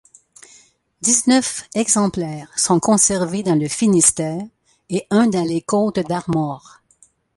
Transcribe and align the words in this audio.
Dix-neuf 1.03 1.69
exemplaires 1.75 2.51
sont 2.57 2.79
conservés 2.79 3.43
dans 3.43 3.53
le 3.53 3.67
Finistère, 3.67 4.41
et 4.89 5.05
un 5.11 5.27
dans 5.27 5.43
les 5.45 5.61
Côtes-d'Armor. 5.61 6.81